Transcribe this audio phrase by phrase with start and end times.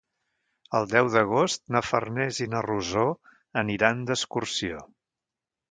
[0.79, 3.07] El deu d'agost na Farners i na Rosó
[3.65, 4.87] aniran d'excursió.